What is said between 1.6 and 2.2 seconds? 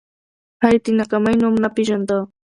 نه پېژانده